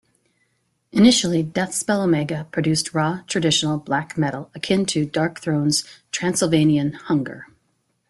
[0.91, 7.45] Initially, Deathspell Omega produced raw, traditional black metal akin to Darkthrone's "Transilvanian Hunger".